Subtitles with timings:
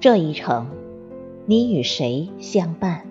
[0.00, 0.68] 这一程，
[1.44, 3.02] 你与谁相伴？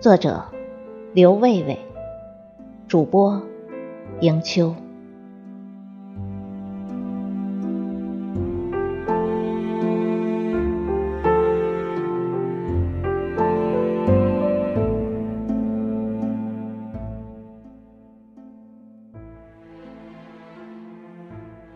[0.00, 0.46] 作者：
[1.12, 1.78] 刘卫卫，
[2.88, 3.40] 主播：
[4.20, 4.74] 迎秋。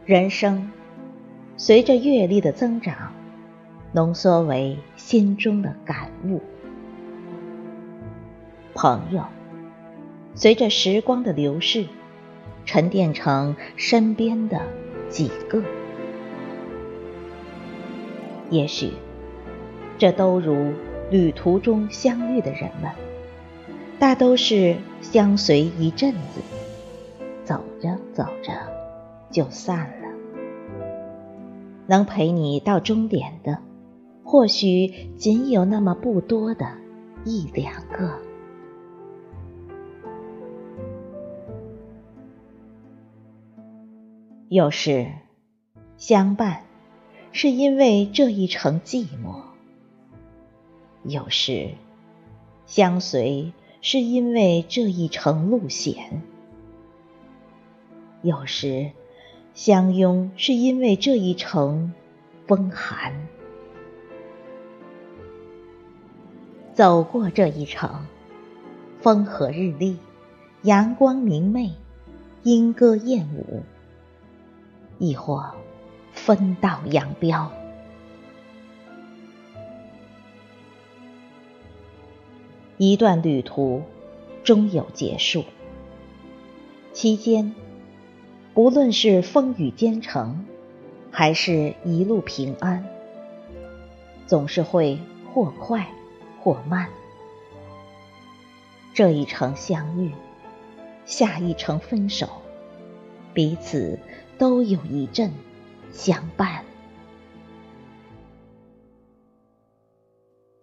[0.05, 0.69] 人生
[1.61, 3.13] 随着阅历的增长，
[3.93, 6.41] 浓缩为心中的感悟；
[8.75, 9.25] 朋友
[10.37, 11.87] 随着时光的流逝，
[12.65, 14.61] 沉淀成身边的
[15.09, 15.61] 几个。
[18.51, 18.93] 也许，
[19.99, 20.73] 这都如
[21.11, 22.93] 旅途中相遇的人们，
[23.99, 26.41] 大都是相随一阵子，
[27.45, 28.53] 走着走着
[29.29, 29.98] 就散了。
[31.91, 33.63] 能陪你到终点的，
[34.23, 36.67] 或许仅有那么不多的
[37.25, 38.21] 一两个。
[44.51, 45.11] 有时
[45.97, 46.65] 相伴
[47.33, 49.41] 是因为这一程寂寞，
[51.05, 51.71] 有时
[52.67, 56.23] 相随是因为这一程路险，
[58.21, 58.91] 有时。
[59.59, 61.93] 相拥是因为这一程
[62.47, 63.27] 风寒，
[66.75, 68.07] 走过这一程，
[69.01, 69.99] 风和日丽，
[70.63, 71.73] 阳光明媚，
[72.45, 73.65] 莺歌燕舞，
[75.01, 75.53] 亦或
[76.13, 77.51] 分道扬镳。
[82.77, 83.83] 一段旅途
[84.45, 85.43] 终有结束，
[86.93, 87.53] 期间。
[88.59, 90.45] 无论是风雨兼程，
[91.13, 92.85] 还是一路平安，
[94.27, 94.99] 总是会
[95.33, 95.87] 或快
[96.41, 96.89] 或慢。
[98.93, 100.11] 这一程相遇，
[101.05, 102.29] 下一程分手，
[103.33, 103.97] 彼此
[104.39, 105.31] 都有一阵
[105.93, 106.65] 相伴。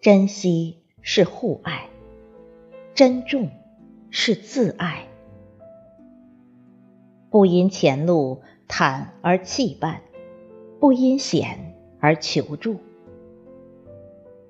[0.02, 1.88] 珍惜是互爱，
[2.94, 3.50] 珍重
[4.12, 5.08] 是自爱。
[7.36, 10.04] 不因前路坦而弃伴，
[10.80, 12.78] 不因险而求助，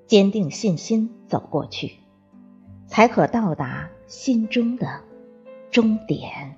[0.06, 1.94] 坚定信心走过去，
[2.86, 5.00] 才可到达心中的
[5.68, 6.56] 终点。